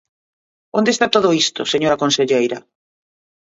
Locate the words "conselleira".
2.03-2.59